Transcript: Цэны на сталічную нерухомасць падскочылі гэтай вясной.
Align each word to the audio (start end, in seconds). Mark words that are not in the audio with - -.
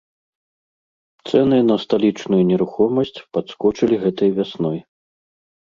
Цэны 1.29 1.59
на 1.69 1.75
сталічную 1.83 2.41
нерухомасць 2.53 3.13
падскочылі 3.37 3.95
гэтай 4.07 4.29
вясной. 4.43 4.77